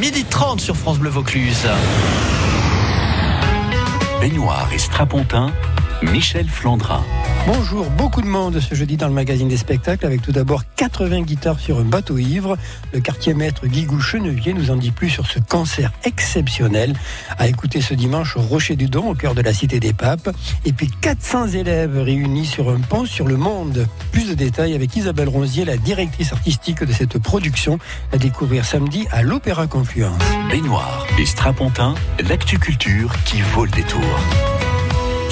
[0.00, 1.66] midi 30 sur France Bleu Vaucluse.
[4.20, 5.52] Baignoire et strapontin,
[6.02, 7.02] Michel Flandrin.
[7.46, 11.22] Bonjour, beaucoup de monde ce jeudi dans le magazine des spectacles avec tout d'abord 80
[11.22, 12.58] guitares sur un bateau ivre.
[12.92, 16.94] Le quartier maître Guigou Chenevier nous en dit plus sur ce concert exceptionnel
[17.38, 20.28] à écouter ce dimanche au Rocher du Don au cœur de la Cité des Papes.
[20.64, 23.86] Et puis 400 élèves réunis sur un pont sur le monde.
[24.12, 27.78] Plus de détails avec Isabelle Ronzier, la directrice artistique de cette production,
[28.12, 30.22] à découvrir samedi à l'Opéra Confluence.
[30.50, 31.94] Baignoire et strapontin,
[32.28, 34.02] l'actu culture qui vaut le détour.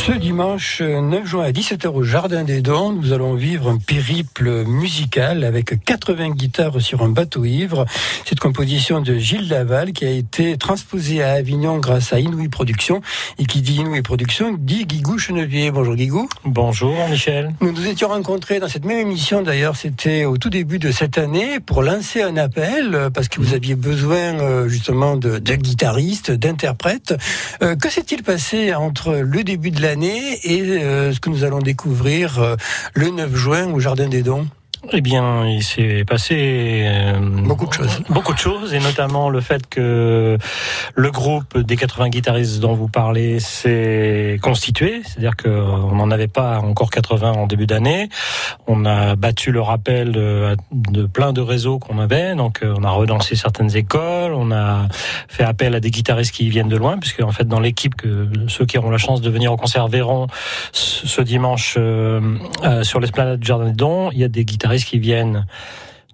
[0.06, 4.66] Ce dimanche 9 juin à 17h au Jardin des Dons, nous allons vivre un périple
[4.66, 7.86] musical avec 80 guitares sur un bateau ivre.
[8.26, 13.00] Cette composition de Gilles Laval qui a été transposée à Avignon grâce à Inouï Productions
[13.38, 15.70] et qui dit Inouï Productions dit Guigou Chenevier.
[15.70, 16.28] Bonjour Guigou.
[16.44, 17.54] Bonjour Michel.
[17.62, 21.16] Nous nous étions rencontrés dans cette même émission d'ailleurs, c'était au tout début de cette
[21.16, 26.30] année pour lancer un appel parce que vous aviez besoin euh, justement de, de guitaristes,
[26.30, 27.14] d'interprètes.
[27.62, 31.60] Euh, que s'est-il passé entre le début de l'année et euh, ce que nous allons
[31.60, 32.56] découvrir euh,
[32.94, 34.46] le 9 juin au Jardin des Dons
[34.92, 38.02] eh bien, il s'est passé euh, beaucoup de choses.
[38.08, 40.38] Beaucoup de choses, et notamment le fait que
[40.94, 46.58] le groupe des 80 guitaristes dont vous parlez s'est constitué, c'est-à-dire qu'on n'en avait pas
[46.58, 48.08] encore 80 en début d'année.
[48.66, 52.84] On a battu le rappel de, de plein de réseaux qu'on avait, donc euh, on
[52.84, 54.88] a relancé certaines écoles, on a
[55.28, 58.28] fait appel à des guitaristes qui viennent de loin, puisque en fait dans l'équipe, que
[58.48, 60.26] ceux qui auront la chance de venir au concert verront
[60.72, 62.20] ce dimanche euh,
[62.64, 65.46] euh, sur l'esplanade du Jardin des Dons, il y a des guitaristes qui viennent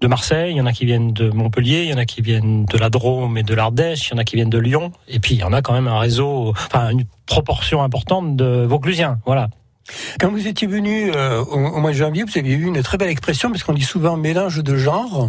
[0.01, 2.23] de Marseille, il y en a qui viennent de Montpellier, il y en a qui
[2.23, 4.93] viennent de la Drôme et de l'Ardèche, il y en a qui viennent de Lyon,
[5.09, 8.65] et puis il y en a quand même un réseau, enfin une proportion importante de
[8.65, 9.51] Vauclusiens, voilà.
[10.19, 12.99] Quand vous étiez venu euh, au, au, mois de janvier, vous aviez eu une très
[12.99, 15.29] belle expression parce qu'on dit souvent mélange de genres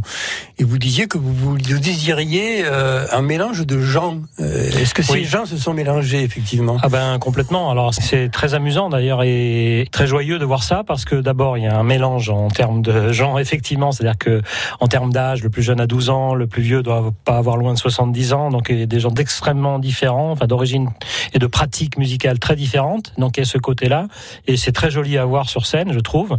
[0.59, 4.19] et vous disiez que vous, vous désiriez euh, un mélange de gens.
[4.39, 5.23] Euh, Est-ce que ces Oui.
[5.25, 6.77] gens se sont mélangés effectivement?
[6.81, 7.71] Ah ben complètement.
[7.71, 11.63] Alors c'est très amusant d'ailleurs et très joyeux de voir ça parce que d'abord il
[11.63, 14.41] y a un mélange en termes de genre effectivement, c'est-à-dire que
[14.79, 17.57] en termes d'âge, le plus jeune a 12 ans, le plus vieux doit pas avoir
[17.57, 20.89] loin de 70 ans, donc il y a des gens d'extrêmement différents, enfin d'origine
[21.33, 23.13] et de pratiques musicales très différentes.
[23.17, 24.07] Donc il y a ce côté-là
[24.47, 26.37] et c'est très joli à voir sur scène, je trouve.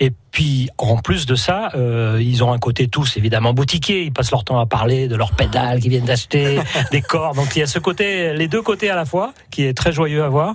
[0.00, 4.02] Et puis en plus de ça, euh, ils ont un côté tous évidemment boutiquier.
[4.02, 6.60] Ils passent leur temps à parler de leurs pédales qu'ils viennent d'acheter,
[6.92, 7.34] des corps.
[7.34, 9.92] Donc il y a ce côté, les deux côtés à la fois, qui est très
[9.92, 10.54] joyeux à voir.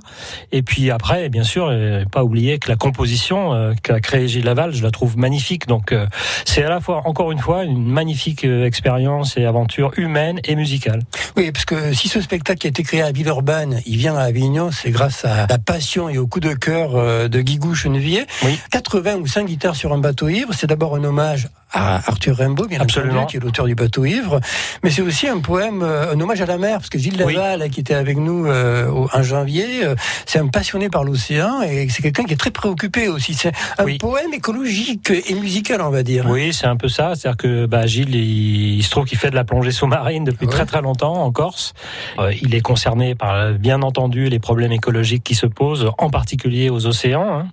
[0.51, 1.71] Et puis après, bien sûr,
[2.11, 5.67] pas oublier que la composition euh, qu'a créée Gilles Laval, je la trouve magnifique.
[5.67, 6.07] Donc euh,
[6.45, 11.01] c'est à la fois, encore une fois, une magnifique expérience et aventure humaine et musicale.
[11.35, 14.23] Oui, parce que si ce spectacle qui a été créé à Villeurbanne, il vient à
[14.23, 18.25] Avignon, c'est grâce à la passion et au coup de cœur euh, de Guigou Chenevier.
[18.43, 18.59] Oui.
[18.71, 22.67] 80 ou 100 guitares sur un bateau ivre, c'est d'abord un hommage à Arthur Rimbaud,
[22.67, 23.13] bien Absolument.
[23.21, 24.39] entendu, qui est l'auteur du bateau ivre,
[24.83, 27.33] mais c'est aussi un poème, euh, un hommage à la mer, parce que Gilles Oui.
[27.33, 29.95] Laval, qui était avec nous euh, en janvier, euh,
[30.27, 33.33] c'est un passionné par l'océan et c'est quelqu'un qui est très préoccupé aussi.
[33.33, 33.97] C'est un Oui.
[33.97, 36.27] poème écologique et musical, on va dire.
[36.29, 37.13] Oui, c'est un peu ça.
[37.15, 40.45] C'est-à-dire que bah, Gilles, il, il se trouve qu'il fait de la plongée sous-marine depuis
[40.45, 40.51] Ouais.
[40.53, 41.73] très très longtemps en Corse.
[42.19, 46.69] Euh, il est concerné par, bien entendu, les problèmes écologiques qui se posent, en particulier
[46.73, 47.45] aux océans, hein,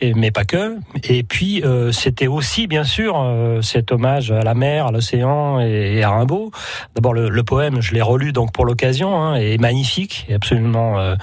[0.00, 0.76] et, mais pas que.
[1.08, 5.60] Et puis, euh, c'était aussi, bien sûr, euh, cet hommage à la mer, à l'océan
[5.60, 6.50] et, et à Rimbaud.
[6.94, 10.98] D'abord, le, le poème, je l'ai relu donc pour l'occasion, hein, est magnifique, et absolument
[10.98, 11.16] euh,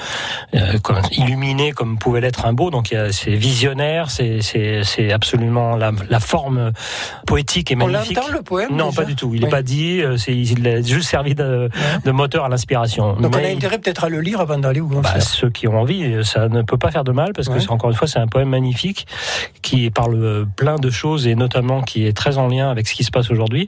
[0.81, 2.71] comme- illuminé comme pouvait l'être Rimbaud.
[2.71, 4.41] Donc, c'est visionnaire, c'est-
[5.11, 6.71] absolument la, la forme
[7.27, 8.17] poétique et On magnifique.
[8.17, 9.31] l'entend le poème Non, déjà pas du tout.
[9.33, 9.51] Il n'est Oui.
[9.51, 10.01] pas dit.
[10.17, 11.69] C'est il a juste servi de,
[12.03, 13.13] de moteur à l'inspiration.
[13.15, 15.13] Donc on a intérêt peut-être à le lire avant d'aller au concert.
[15.13, 17.69] bah, ceux qui ont envie, ça ne peut pas faire de mal parce que Ouais.
[17.69, 19.07] encore une fois c'est un poème magnifique
[19.61, 22.93] qui parle euh, plein de choses et notamment qui est très en lien avec ce
[22.93, 23.67] qui se passe aujourd'hui.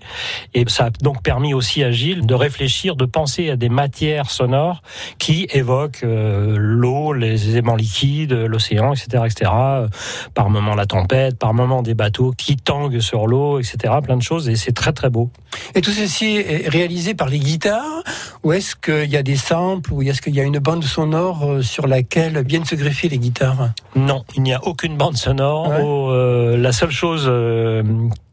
[0.54, 4.30] Et ça a donc permis aussi à Gilles de réfléchir, de penser à des matières
[4.30, 4.82] sonores
[5.18, 9.52] qui évoquent euh, l'eau, les éléments liquides, l'océan, etc., etc.
[9.54, 9.88] Euh,
[10.34, 13.94] Par moment la tempête, par moment des bateaux qui tanguent sur l'eau, etc.
[14.04, 15.30] Plein de choses et c'est très très beau.
[15.76, 18.04] Et tout ceci est réalisé par les guitares
[18.44, 21.64] Ou est-ce qu'il y a des samples Ou est-ce qu'il y a une bande sonore
[21.64, 23.47] sur laquelle viennent se greffer les guitares?
[23.96, 25.70] Non, il n'y a aucune bande sonore.
[25.70, 25.82] Ouais.
[25.82, 27.84] Oh, euh, la seule chose euh,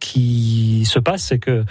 [0.05, 1.65] qui se passe, c'est que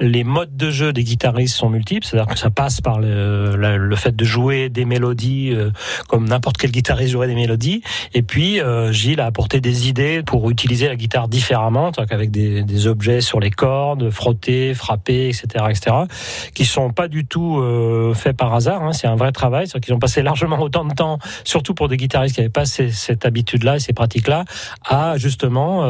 [0.00, 2.04] les modes de jeu des guitaristes sont multiples.
[2.04, 5.70] C'est-à-dire que ça passe par le, fait de jouer des mélodies euh,
[6.08, 7.82] comme n'importe quel guitariste jouerait des mélodies.
[8.12, 12.64] Et puis euh, Gilles a apporté des idées pour utiliser la guitare différemment, qu'avec des,
[12.64, 15.96] des objets sur les cordes, frotter, frapper, etc., etc.,
[16.52, 18.82] qui sont pas du tout euh, faits par hasard.
[18.82, 18.92] hein.
[18.92, 19.68] C'est un vrai travail.
[19.68, 22.66] C'est-à-dire qu'ils ont passé largement autant de temps, surtout pour des guitaristes qui n'avaient pas
[22.66, 24.44] cette habitude-là et ces pratiques-là,
[24.84, 25.86] à justement,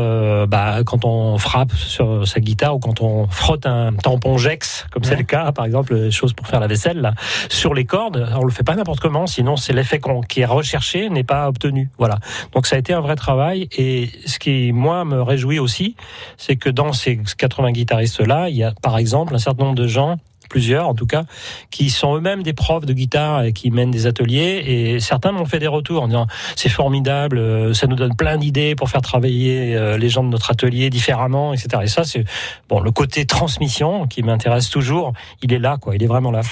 [0.46, 5.04] bah, quand on frappe sur sa guitare ou quand on frotte un tampon Jex, comme
[5.04, 7.14] c'est le cas, par exemple, chose pour faire la vaisselle, là,
[7.48, 11.08] sur les cordes, on le fait pas n'importe comment, sinon c'est l'effet qui est recherché
[11.08, 11.90] n'est pas obtenu.
[11.98, 12.18] Voilà.
[12.52, 15.96] Donc ça a été un vrai travail et ce qui moi me réjouit aussi,
[16.36, 19.76] c'est que dans ces 80 guitaristes là, il y a par exemple un certain nombre
[19.76, 20.16] de gens
[20.48, 21.25] plusieurs en tout cas,
[21.70, 24.62] qui sont eux-mêmes des profs de guitare et qui mènent des ateliers.
[24.66, 26.26] Et certains m'ont fait des retours en disant
[26.56, 30.28] c'est formidable, euh, ça nous donne plein d'idées pour faire travailler euh, les gens de
[30.28, 31.82] notre atelier différemment, etc.
[31.84, 32.25] Et ça, c'est
[32.69, 35.12] bon le côté transmission qui m'intéresse toujours.
[35.43, 35.94] Il est là, quoi.
[35.94, 36.43] Il est vraiment là.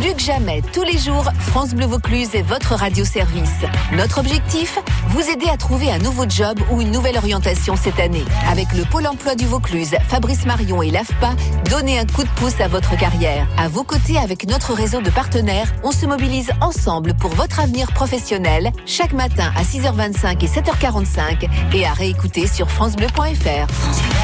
[0.00, 3.64] Plus que jamais, tous les jours, France Bleu Vaucluse est votre radio-service.
[3.92, 4.78] Notre objectif
[5.08, 8.24] Vous aider à trouver un nouveau job ou une nouvelle orientation cette année.
[8.50, 11.34] Avec le Pôle emploi du Vaucluse, Fabrice Marion et l'AFPA,
[11.70, 13.46] donnez un coup de pouce à votre carrière.
[13.58, 17.92] À vos côtés, avec notre réseau de partenaires, on se mobilise ensemble pour votre avenir
[17.92, 24.21] professionnel, chaque matin à 6h25 et 7h45 et à réécouter sur FranceBleu.fr.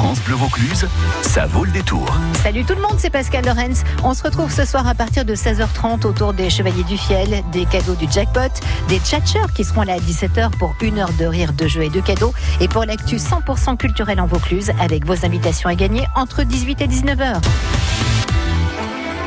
[0.00, 0.88] France Bleu Vaucluse,
[1.20, 2.08] ça vaut le détour.
[2.42, 3.84] Salut tout le monde, c'est Pascal Lorenz.
[4.02, 7.66] On se retrouve ce soir à partir de 16h30 autour des Chevaliers du Fiel, des
[7.66, 8.48] cadeaux du jackpot,
[8.88, 11.90] des tchatchers qui seront là à 17h pour une heure de rire, de jeux et
[11.90, 12.32] de cadeaux.
[12.62, 16.86] Et pour l'actu 100% culturel en Vaucluse avec vos invitations à gagner entre 18 et
[16.86, 17.42] 19h.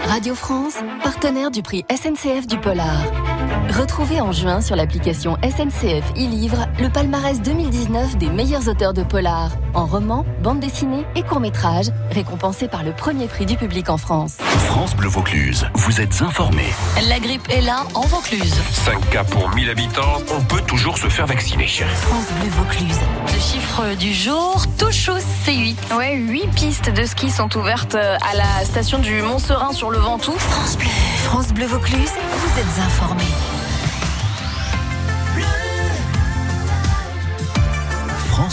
[0.08, 3.33] Radio France, partenaire du prix SNCF du Polar.
[3.80, 9.50] Retrouvez en juin sur l'application SNCF e-Livre le palmarès 2019 des meilleurs auteurs de polar,
[9.74, 14.38] en roman, bande dessinée et court-métrage, récompensés par le premier prix du public en France.
[14.68, 16.72] France Bleu Vaucluse, vous êtes informés.
[17.10, 18.54] La grippe est là en Vaucluse.
[18.86, 21.66] 5 cas pour 1000 habitants, on peut toujours se faire vacciner.
[21.66, 23.00] France Bleu Vaucluse.
[23.26, 25.98] Le chiffre du jour, touche au C8.
[25.98, 30.38] Ouais, 8 pistes de ski sont ouvertes à la station du Mont-Serein sur le Ventoux.
[30.38, 30.90] France Bleu.
[31.24, 33.24] France Bleu Vaucluse, vous êtes informés.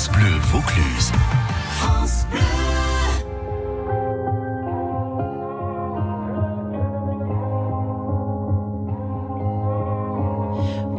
[0.00, 1.10] France Bleu Vaucluse.
[1.78, 2.40] France Bleu.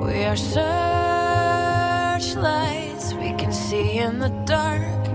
[0.05, 0.65] We are searchlights
[3.15, 5.07] we can see in the dark.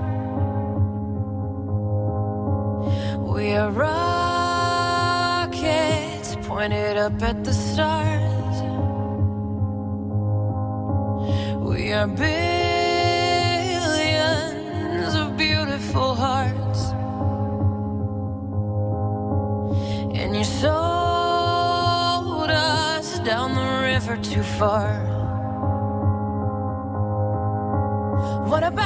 [3.23, 4.77] We are rockets
[6.43, 8.62] pointed up at the stars.
[11.62, 12.46] We are billions
[20.14, 20.70] And you sold
[22.50, 25.05] us down the river too far.
[28.47, 28.86] What about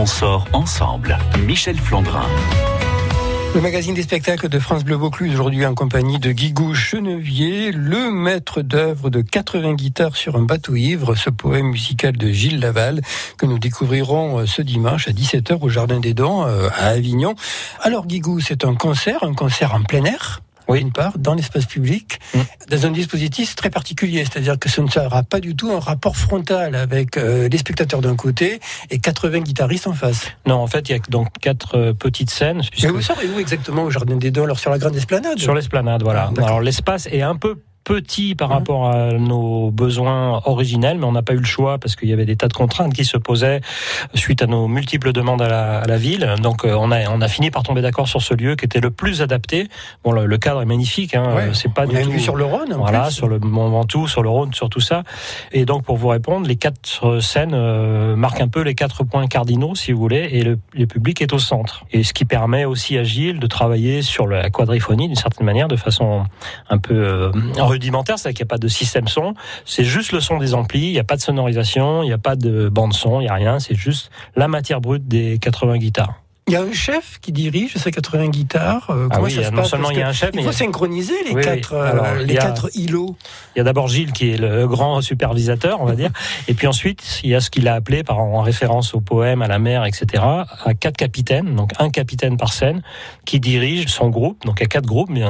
[0.00, 1.18] on sort ensemble.
[1.46, 2.24] Michel Flandrin.
[3.54, 8.10] Le magazine des spectacles de France Bleu Vaucluse aujourd'hui en compagnie de Guigou Chenevier, le
[8.10, 13.02] maître d'œuvre de 80 guitares sur un bateau ivre, ce poème musical de Gilles Laval
[13.36, 17.34] que nous découvrirons euh, ce dimanche à 17h au Jardin des Dons euh, à Avignon.
[17.82, 20.40] Alors Guigou, c'est un concert, un concert en plein air?
[20.70, 20.78] Oui.
[20.80, 22.38] d'une part, dans l'espace public, Mm.
[22.70, 26.16] dans un dispositif très particulier, c'est-à-dire que ce ne sera pas du tout un rapport
[26.16, 28.60] frontal avec euh, les spectateurs d'un côté
[28.90, 30.26] et 80 guitaristes en face.
[30.46, 32.58] Non, en fait, il y a donc quatre euh, petites scènes.
[32.58, 35.38] Mais puisque- vous serez où exactement au Jardin des Dons, alors sur la grande esplanade
[35.38, 36.30] Sur l'esplanade, voilà.
[36.38, 36.44] Ah.
[36.44, 37.56] Alors l'espace est un peu
[37.90, 38.54] petit par Mhm.
[38.54, 42.12] rapport à nos besoins originels, mais on n'a pas eu le choix parce qu'il y
[42.12, 43.60] avait des tas de contraintes qui se posaient
[44.14, 46.34] suite à nos multiples demandes à la, à la ville.
[46.40, 48.80] Donc euh, on a on a fini par tomber d'accord sur ce lieu qui était
[48.80, 49.66] le plus adapté.
[50.04, 51.50] Bon, le, le cadre est magnifique, hein, Ouais.
[51.52, 52.10] c'est pas On du a tout.
[52.10, 53.12] vue sur le Rhône, Voilà, plus.
[53.14, 55.02] sur le Mont Ventoux, sur le Rhône, sur tout ça.
[55.50, 59.26] Et donc, pour vous répondre, les quatre scènes euh, marquent un peu les quatre points
[59.26, 61.84] cardinaux, si vous voulez, et le, le public est au centre.
[61.90, 65.66] Et ce qui permet aussi à Gilles de travailler sur la quadriphonie d'une certaine manière,
[65.68, 66.24] de façon
[66.68, 67.32] un peu euh,
[67.80, 69.34] rudimentaire, c'est-à-dire qu'il n'y a pas de système son,
[69.64, 72.18] c'est juste le son des amplis, il n'y a pas de sonorisation, il n'y a
[72.18, 75.78] pas de bande son, il n'y a rien, c'est juste la matière brute des 80
[75.78, 76.14] guitares.
[76.48, 78.90] Il y a un chef qui dirige ces 80 guitares.
[78.90, 80.42] euh, Ah comment oui, ça se non passe seulement il y a un chef, il
[80.42, 83.14] faut synchroniser les Oui, quatre, euh, Alors, les a- quatre îlots.
[83.54, 86.10] Il y a d'abord Gilles qui est le grand supervisateur, on va dire,
[86.48, 89.42] et puis ensuite il y a ce qu'il a appelé par en référence au poème,
[89.42, 90.24] à la mer, etc.
[90.24, 92.82] à quatre capitaines, donc un capitaine par scène,
[93.26, 94.44] qui dirige son groupe.
[94.44, 95.22] Donc il y a quatre groupes, mais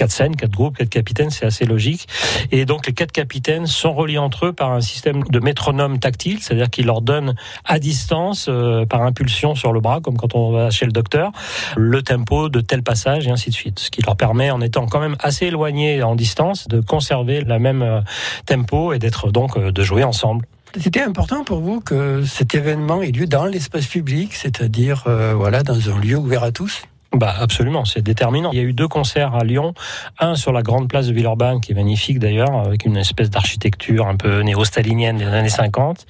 [0.00, 2.08] quatre scènes, quatre groupes, quatre capitaines, c'est assez logique.
[2.52, 6.38] Et donc les quatre capitaines sont reliés entre eux par un système de métronome tactile,
[6.40, 7.34] c'est-à-dire qu'il leur donne
[7.66, 11.32] à distance, euh, par impulsion sur le bras, comme quand on va chez le docteur,
[11.76, 13.78] le tempo de tel passage et ainsi de suite.
[13.78, 17.58] Ce qui leur permet, en étant quand même assez éloignés en distance, de conserver la
[17.58, 18.00] même euh,
[18.46, 20.46] tempo et d'être donc euh, de jouer ensemble.
[20.80, 25.02] C'était important pour vous que cet événement ait lieu dans l'espace public, c'est-à-dire
[25.34, 26.84] voilà dans un lieu ouvert à tous?
[27.12, 28.50] Bah absolument, c'est déterminant.
[28.52, 29.74] Il y a eu deux concerts à Lyon,
[30.20, 34.06] un sur la grande place de Villeurbanne qui est magnifique d'ailleurs, avec une espèce d'architecture
[34.06, 36.06] un peu néo-stalinienne des années 50,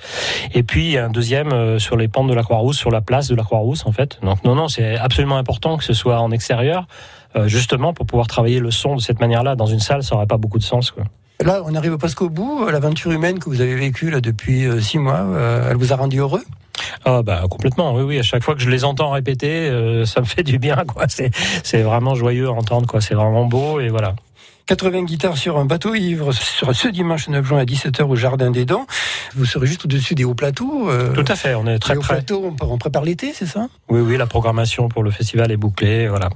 [0.52, 3.34] et puis un deuxième euh, sur les pentes de la Croix-Rousse, sur la place de
[3.34, 4.18] la Croix-Rousse en fait.
[4.22, 6.86] Donc non non, c'est absolument important que ce soit en extérieur,
[7.34, 9.56] euh, justement pour pouvoir travailler le son de cette manière-là.
[9.56, 10.92] Dans une salle, ça n'aurait pas beaucoup de sens.
[11.42, 12.68] Là, on arrive presque au bout.
[12.68, 15.24] L'aventure humaine que vous avez vécue depuis euh, six mois,
[15.70, 16.42] elle vous a rendu heureux?
[17.04, 18.18] Ah bah complètement, oui oui.
[18.18, 21.06] À chaque fois que je les entends répéter, euh, ça me fait du bien quoi.
[21.08, 23.00] C'est vraiment joyeux à entendre quoi.
[23.00, 24.14] C'est vraiment beau et voilà.
[24.66, 28.52] 80 guitares sur un bateau ivre sera ce dimanche 9 juin à 17h au Jardin
[28.52, 28.86] des Dents.
[29.34, 30.88] Vous serez juste au-dessus des hauts plateaux.
[30.88, 32.14] euh, Tout à fait, on est très les hauts près.
[32.16, 33.66] plateaux, on prépare l'été, c'est ça?
[33.88, 36.28] Oui, oui, la programmation pour le festival est bouclée, voilà.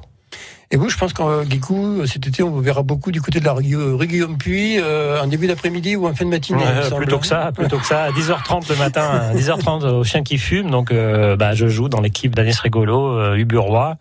[0.75, 3.45] Et vous, je pense qu'en Guicou, cet été, on vous verra beaucoup du côté de
[3.45, 6.64] la rue Guillaume-Puy, euh, en début d'après-midi ou en fin de matinée.
[6.64, 10.25] Ouais, plutôt que ça, plutôt que ça, à 10h30 le matin, à 10h30 au chien
[10.25, 10.73] qui fume.
[10.73, 13.99] Donc, euh, bah, je joue dans l'équipe d'Anis Rigolo, euh, Uburois,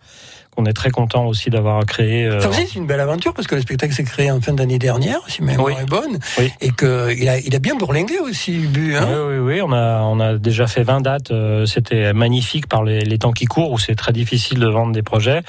[0.54, 2.24] qu'on est très content aussi d'avoir créé.
[2.26, 4.52] euh, Ça aussi, c'est une belle aventure parce que le spectacle s'est créé en fin
[4.52, 5.82] d'année dernière, si ma mémoire Oui.
[5.82, 6.50] est bonne, Oui.
[6.60, 8.96] et qu'il a, il a bien bourlingué aussi, Ubu.
[8.96, 11.30] Hein Oui, oui, oui, on a, on a déjà fait 20 dates.
[11.30, 14.92] euh, C'était magnifique par les, les temps qui courent où c'est très difficile de vendre
[14.92, 15.42] des projets.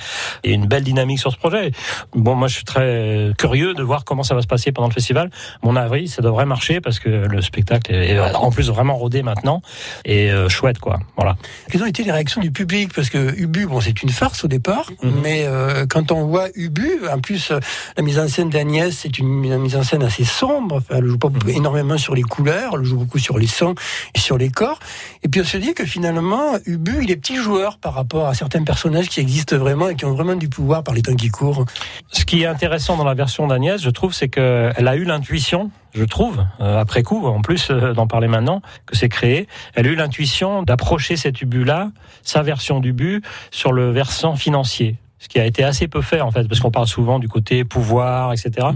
[0.43, 1.71] Et une belle dynamique sur ce projet.
[2.15, 4.93] Bon, moi, je suis très curieux de voir comment ça va se passer pendant le
[4.93, 5.29] festival.
[5.63, 9.61] Mon avril, ça devrait marcher parce que le spectacle est en plus vraiment rodé maintenant
[10.05, 10.99] et euh, chouette, quoi.
[11.17, 11.35] Voilà.
[11.69, 12.91] Quelles ont été les réactions du public?
[12.93, 15.13] Parce que Ubu, bon, c'est une farce au départ, Mhm.
[15.21, 17.59] mais euh, quand on voit Ubu, en plus, euh,
[17.97, 20.77] la mise en scène d'Agnès, c'est une mise en scène assez sombre.
[20.77, 23.75] Enfin, elle joue pas énormément sur les couleurs, elle joue beaucoup sur les sons
[24.13, 24.79] et sur les corps.
[25.23, 28.33] Et puis on se dit que finalement, Ubu, il est petit joueur par rapport à
[28.33, 31.29] certains personnages qui existent vraiment et qui ont vraiment du pouvoir par les temps qui
[31.29, 31.65] courent.
[32.11, 35.71] Ce qui est intéressant dans la version d'Agnès, je trouve, c'est qu'elle a eu l'intuition,
[35.95, 39.87] je trouve, euh, après coup, en plus euh, d'en parler maintenant, que c'est créé, elle
[39.87, 44.97] a eu l'intuition d'approcher cet ubu-là, sa version d'ubu, sur le versant financier.
[45.25, 47.63] Ce qui a été assez peu fait, en fait, parce qu'on parle souvent du côté
[47.63, 48.67] pouvoir, etc.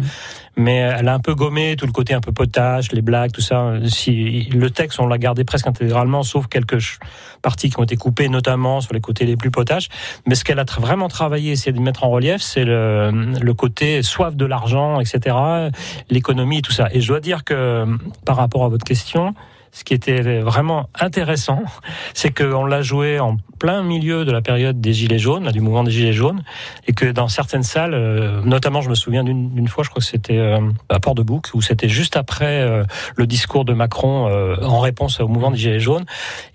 [0.58, 3.40] Mais elle a un peu gommé tout le côté un peu potache, les blagues, tout
[3.40, 3.74] ça.
[3.86, 6.98] Si, le texte, on l'a gardé presque intégralement, sauf quelques
[7.44, 9.90] parties qui ont été coupées, notamment sur les côtés les plus potaches.
[10.26, 13.54] Mais ce qu'elle a tra- vraiment travaillé, essayé de mettre en relief, c'est le, le
[13.54, 15.36] côté soif de l'argent, etc.,
[16.10, 16.88] l'économie tout ça.
[16.94, 17.86] Et je dois dire que,
[18.26, 19.36] par rapport à votre question,
[19.72, 21.62] ce qui était vraiment intéressant,
[22.14, 25.84] c'est qu'on l'a joué en plein milieu de la période des Gilets jaunes, du mouvement
[25.84, 26.44] des Gilets jaunes,
[26.88, 30.06] et que dans certaines salles, euh, notamment je me souviens d'une fois, je crois que
[30.06, 32.84] c'était euh, à Port-de-Bouc, où c'était juste après euh,
[33.16, 34.00] le discours de Macron
[34.62, 36.06] en réponse au mouvement des Gilets jaunes.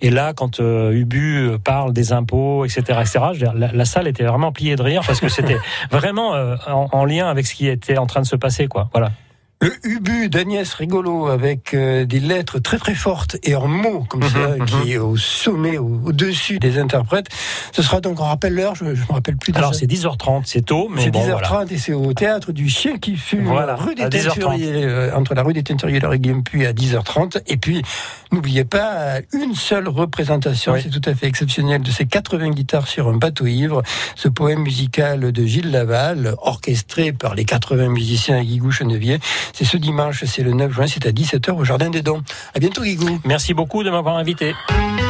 [0.01, 4.77] Et là, quand Ubu parle des impôts, etc., etc., la, la salle était vraiment pliée
[4.77, 5.59] de rire parce que c'était
[5.91, 6.33] vraiment
[6.67, 8.89] en, en lien avec ce qui était en train de se passer, quoi.
[8.93, 9.11] Voilà.
[9.61, 14.23] Le Ubu d'Agnès Rigolo avec euh, des lettres très très fortes et en mots comme
[14.23, 17.29] ça, Mhm, qui est au sommet, au- au-dessus des interprètes.
[17.73, 19.55] Ce sera donc, on rappelle l'heure, je ne me rappelle plus.
[19.55, 21.73] Alors c'est 10h30, c'est tôt, mais C'est bon 10h30 voilà.
[21.73, 24.35] et c'est au théâtre du Chien qui fume, Voilà, rue des à 10h30.
[24.35, 27.39] Teinturiers, euh, entre la rue des Teinturiers et la rue Guillempuy à 10h30.
[27.47, 27.81] Et puis,
[28.33, 30.81] n'oubliez pas, une seule représentation, Oui.
[30.83, 33.83] c'est tout à fait exceptionnel, de ces 80 guitares sur un bateau ivre.
[34.15, 39.21] Ce poème musical de Gilles Laval, orchestré par les 80 musiciens à Guigou Chenevier.
[39.53, 42.23] C'est ce dimanche, c'est le 9 juin, c'est à 17h au Jardin des Dons.
[42.55, 43.21] À bientôt Guigou.
[43.25, 44.55] Merci beaucoup de m'avoir invité.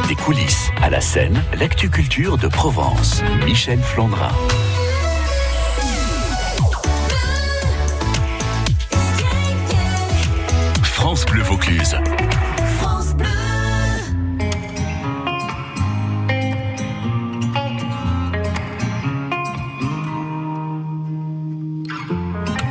[0.07, 3.21] Des coulisses à la scène, l'actu culture de Provence.
[3.45, 4.31] Michel Flandrin.
[10.83, 11.95] France Bleu Vaucluse.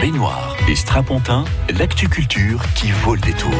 [0.00, 1.44] Baignoire et strapontin,
[1.78, 3.50] l'actu culture qui vaut le détour.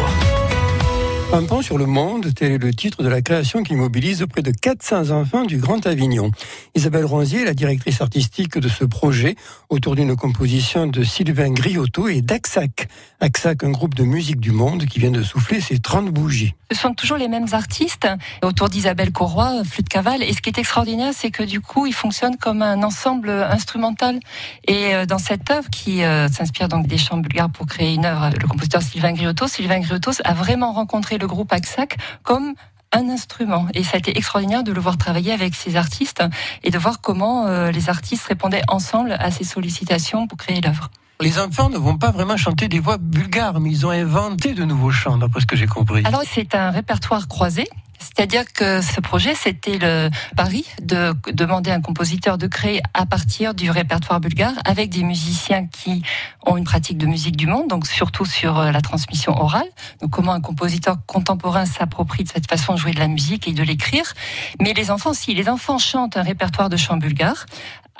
[1.32, 4.42] Un pont sur le monde, tel est le titre de la création qui mobilise près
[4.42, 6.32] de 400 enfants du Grand Avignon.
[6.74, 9.36] Isabelle Ronzier est la directrice artistique de ce projet,
[9.68, 12.88] autour d'une composition de Sylvain Griotto et d'Axac.
[13.20, 16.54] Axac, un groupe de musique du monde qui vient de souffler ses 30 bougies.
[16.72, 18.08] Ce sont toujours les mêmes artistes
[18.42, 20.22] autour d'Isabelle Corroy, flûte cavale.
[20.22, 24.20] Et ce qui est extraordinaire, c'est que du coup, ils fonctionnent comme un ensemble instrumental.
[24.66, 28.04] Et euh, dans cette œuvre qui euh, s'inspire donc des chants bulgares pour créer une
[28.04, 32.54] œuvre, le compositeur Sylvain Griotos, Sylvain Griotos a vraiment rencontré le groupe Axac comme
[32.92, 33.66] un instrument.
[33.74, 36.24] Et ça a été extraordinaire de le voir travailler avec ces artistes
[36.64, 40.90] et de voir comment euh, les artistes répondaient ensemble à ces sollicitations pour créer l'œuvre.
[41.20, 44.64] Les enfants ne vont pas vraiment chanter des voix bulgares, mais ils ont inventé de
[44.64, 46.02] nouveaux chants, d'après ce que j'ai compris.
[46.06, 47.68] Alors c'est un répertoire croisé.
[48.00, 53.04] C'est-à-dire que ce projet, c'était le pari de demander à un compositeur de créer à
[53.04, 56.02] partir du répertoire bulgare avec des musiciens qui
[56.46, 59.68] ont une pratique de musique du monde, donc surtout sur euh, la transmission orale.
[60.00, 63.52] Donc comment un compositeur contemporain s'approprie de cette façon de jouer de la musique et
[63.52, 64.14] de l'écrire.
[64.60, 67.44] Mais les enfants, si les enfants chantent un répertoire de chant bulgare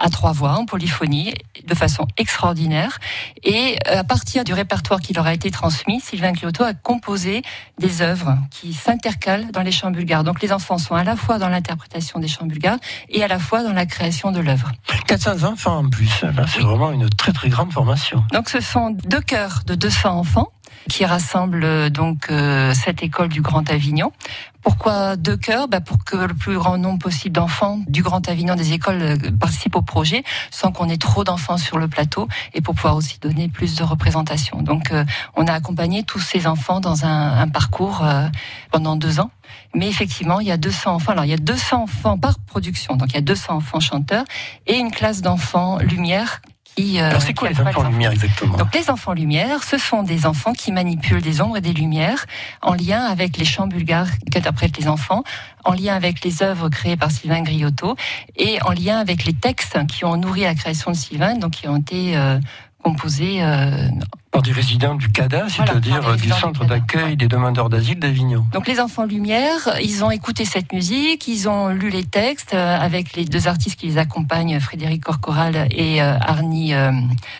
[0.01, 1.35] à trois voix, en polyphonie,
[1.65, 2.99] de façon extraordinaire.
[3.45, 7.43] Et euh, à partir du répertoire qui leur a été transmis, Sylvain Clioto a composé
[7.79, 10.25] des œuvres qui s'intercalent dans les chants bulgares.
[10.25, 12.79] Donc les enfants sont à la fois dans l'interprétation des chants bulgares
[13.11, 14.73] et à la fois dans la création de l'œuvre.
[15.07, 16.11] 400 enfants en plus,
[16.49, 18.25] c'est vraiment une très très grande formation.
[18.33, 20.49] Donc ce sont deux chœurs de 200 enfants
[20.89, 24.13] qui rassemblent euh, donc euh, cette école du Grand Avignon.
[24.63, 28.55] Pourquoi deux chœurs bah Pour que le plus grand nombre possible d'enfants du Grand Avignon
[28.55, 32.61] des écoles euh, participent au projet sans qu'on ait trop d'enfants sur le plateau et
[32.61, 34.63] pour pouvoir aussi donner plus de représentation.
[34.63, 34.93] Donc
[35.37, 38.05] on a accompagné tous ces enfants dans un, un parcours
[38.71, 39.31] pendant deux ans.
[39.75, 41.13] Mais effectivement, il y a 200 enfants.
[41.13, 42.97] Alors, il y a 200 enfants par production.
[42.97, 44.25] Donc, il y a 200 enfants chanteurs
[44.67, 46.41] et une classe d'enfants lumière
[46.81, 46.99] qui.
[46.99, 48.57] Alors, c'est quoi qui les enfants lumière exactement?
[48.57, 52.27] Donc les enfants lumière, ce sont des enfants qui manipulent des ombres et des lumières
[52.63, 55.25] en lien avec les chants bulgares qu'interprètent les enfants,
[55.65, 57.97] en lien avec les œuvres créées par Sylvain Griotto
[58.37, 61.69] et en lien avec les textes qui ont nourri la création de Sylvain, donc qui
[61.69, 62.39] ont été euh,
[62.83, 63.89] composés euh,
[64.33, 68.45] Par des résidents du CADA, Voilà, c'est-à-dire des du centre d'accueil des demandeurs d'asile d'Avignon.
[68.53, 72.79] Donc les enfants lumière, ils ont écouté cette musique, ils ont lu les textes euh,
[72.79, 76.75] avec les deux artistes qui les accompagnent, Frédéric Corcoral et euh, Arnie.
[76.75, 76.93] euh,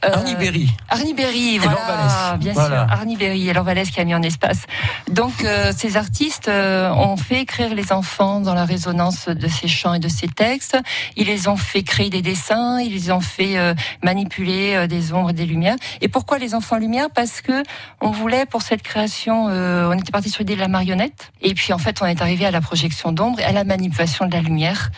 [0.05, 0.69] euh, Arnie Berry.
[0.89, 2.87] Arnie Berry, voilà, bien Voilà.
[2.89, 4.63] sûr, Arnie Berry et Laure Vallès qui a mis en espace.
[5.09, 9.69] Donc euh, ces artistes euh, ont fait écrire les enfants dans la résonance de ces
[9.69, 10.77] chants et de ces textes.
[11.17, 15.13] Ils les ont fait créer des dessins, ils les ont fait euh, manipuler euh, des
[15.13, 15.77] ombres et des lumières.
[16.01, 17.63] Et pourquoi les enfants lumière Parce que
[18.01, 21.55] on voulait pour cette création, euh, on était parti sur l'idée de la marionnette, et
[21.55, 24.33] puis en fait on est arrivé à la projection d'ombre et à la manipulation de
[24.33, 24.91] la lumière.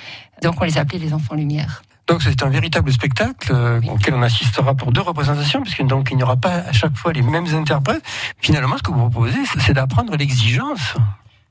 [0.42, 1.82] Donc on les appelait les enfants lumière.
[2.08, 6.16] Donc c'est un véritable spectacle euh, auquel on assistera pour deux représentations, puisque donc il
[6.16, 8.02] n'y aura pas à chaque fois les mêmes interprètes.
[8.40, 10.94] Finalement, ce que vous proposez, c'est d'apprendre l'exigence.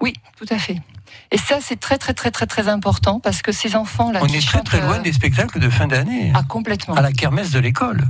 [0.01, 0.81] Oui, tout à fait.
[1.31, 4.19] Et ça, c'est très, très, très, très, très important parce que ces enfants-là.
[4.21, 6.95] On est très très loin euh, des spectacles de fin d'année, Ah, complètement.
[6.95, 8.01] à la kermesse de l'école.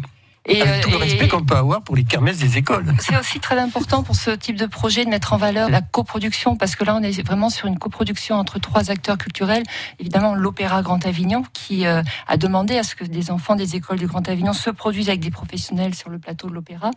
[0.47, 2.85] Et, Avec euh, tout le respect qu'on peut avoir pour les kermesses des écoles.
[2.99, 6.55] C'est aussi très important pour ce type de projet de mettre en valeur la coproduction,
[6.55, 9.61] parce que là, on est vraiment sur une coproduction entre trois acteurs culturels.
[9.99, 13.99] Évidemment, l'Opéra Grand Avignon, qui euh, a demandé à ce que des enfants des écoles
[13.99, 16.89] du Grand Avignon se produisent avec des professionnels sur le plateau de l'Opéra,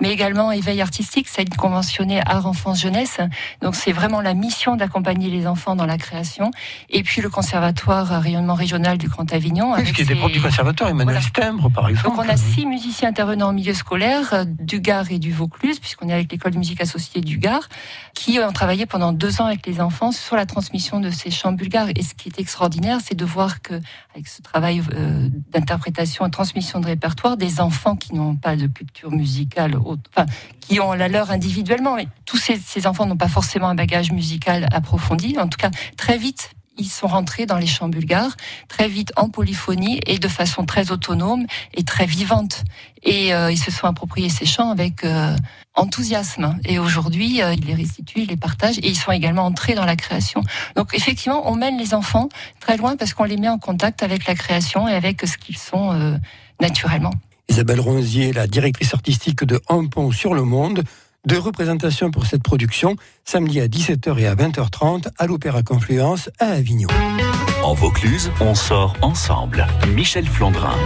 [0.00, 3.20] mais également Éveil Artistique, ça a une conventionnée Art Enfance Jeunesse.
[3.60, 6.50] Donc, c'est vraiment la mission d'accompagner les enfants dans la création.
[6.88, 9.72] Et puis, le Conservatoire Rayonnement Régional du Grand Avignon.
[9.74, 11.20] Oui, avec y a des profs du conservatoire, Emmanuel Voilà.
[11.20, 12.16] Stembre, par exemple.
[12.16, 15.80] donc on a six musiciens intervenants en milieu scolaire euh, du Gard et du Vaucluse,
[15.80, 17.68] puisqu'on est avec l'école de musique associée du Gard,
[18.14, 21.50] qui ont travaillé pendant deux ans avec les enfants sur la transmission de ces chants
[21.50, 21.88] bulgares.
[21.96, 23.74] Et ce qui est extraordinaire, c'est de voir que
[24.14, 28.68] avec ce travail euh, d'interprétation et transmission de répertoire, des enfants qui n'ont pas de
[28.68, 30.26] culture musicale, enfin
[30.60, 34.68] qui ont la leur individuellement, mais tous ces enfants n'ont pas forcément un bagage musical
[34.72, 35.36] approfondi.
[35.38, 36.55] En tout cas, très vite.
[36.78, 38.36] Ils sont rentrés dans les chants bulgares,
[38.68, 42.64] très vite en polyphonie et de façon très autonome et très vivante.
[43.02, 45.36] Et euh, ils se sont appropriés ces chants avec euh,
[45.74, 46.58] enthousiasme.
[46.64, 49.84] Et aujourd'hui, euh, ils les restituent, ils les partagent et ils sont également entrés dans
[49.86, 50.42] la création.
[50.74, 52.28] Donc effectivement, on mène les enfants
[52.60, 55.58] très loin parce qu'on les met en contact avec la création et avec ce qu'ils
[55.58, 56.18] sont
[56.60, 57.12] naturellement.
[57.48, 60.82] Isabelle Ronzier, la directrice artistique de Un pont sur le monde.
[61.26, 66.46] Deux représentations pour cette production, samedi à 17h et à 20h30 à l'Opéra Confluence à
[66.46, 66.88] Avignon.
[67.64, 69.66] En Vaucluse, on sort ensemble.
[69.88, 70.76] Michel Flandrin.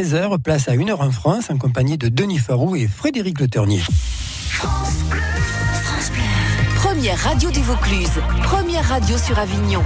[0.00, 3.80] 13h, place à 1h en France, en compagnie de Denis Farou et Frédéric Le Ternier.
[4.48, 4.94] France
[5.82, 6.10] France
[6.76, 8.08] Première radio du Vaucluse,
[8.42, 9.82] première radio sur Avignon.